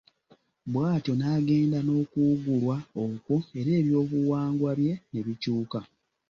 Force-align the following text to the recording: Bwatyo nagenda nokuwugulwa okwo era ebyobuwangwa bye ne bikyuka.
Bwatyo 0.71 1.13
nagenda 1.19 1.77
nokuwugulwa 1.87 2.75
okwo 3.03 3.35
era 3.59 3.69
ebyobuwangwa 3.79 4.69
bye 4.79 4.93
ne 5.11 5.21
bikyuka. 5.25 5.79